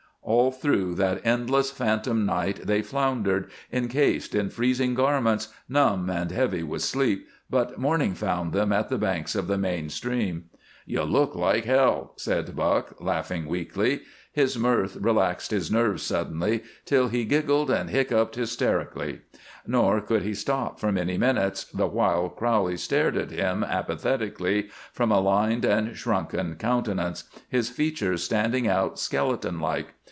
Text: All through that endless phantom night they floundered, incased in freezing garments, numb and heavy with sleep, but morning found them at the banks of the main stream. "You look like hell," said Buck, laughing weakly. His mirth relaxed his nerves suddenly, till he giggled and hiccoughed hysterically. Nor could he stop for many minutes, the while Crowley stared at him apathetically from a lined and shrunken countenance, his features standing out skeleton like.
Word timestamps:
All 0.23 0.51
through 0.51 0.95
that 0.95 1.25
endless 1.25 1.71
phantom 1.71 2.27
night 2.27 2.67
they 2.67 2.83
floundered, 2.83 3.49
incased 3.71 4.35
in 4.35 4.51
freezing 4.51 4.93
garments, 4.93 5.47
numb 5.67 6.11
and 6.11 6.29
heavy 6.31 6.61
with 6.61 6.83
sleep, 6.83 7.27
but 7.49 7.79
morning 7.79 8.13
found 8.13 8.53
them 8.53 8.71
at 8.71 8.89
the 8.89 8.99
banks 8.99 9.33
of 9.33 9.47
the 9.47 9.57
main 9.57 9.89
stream. 9.89 10.45
"You 10.85 11.01
look 11.03 11.35
like 11.35 11.65
hell," 11.65 12.13
said 12.17 12.55
Buck, 12.55 13.01
laughing 13.01 13.47
weakly. 13.47 14.01
His 14.31 14.59
mirth 14.59 14.95
relaxed 14.97 15.49
his 15.49 15.71
nerves 15.71 16.03
suddenly, 16.03 16.61
till 16.85 17.07
he 17.07 17.25
giggled 17.25 17.71
and 17.71 17.89
hiccoughed 17.89 18.35
hysterically. 18.35 19.21
Nor 19.65 20.01
could 20.01 20.21
he 20.21 20.35
stop 20.35 20.79
for 20.79 20.91
many 20.91 21.17
minutes, 21.17 21.63
the 21.63 21.87
while 21.87 22.29
Crowley 22.29 22.77
stared 22.77 23.17
at 23.17 23.31
him 23.31 23.63
apathetically 23.63 24.69
from 24.93 25.11
a 25.11 25.19
lined 25.19 25.65
and 25.65 25.97
shrunken 25.97 26.55
countenance, 26.55 27.23
his 27.49 27.69
features 27.69 28.23
standing 28.23 28.67
out 28.67 28.99
skeleton 28.99 29.59
like. 29.59 29.95